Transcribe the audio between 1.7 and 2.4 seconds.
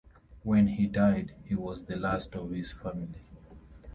the last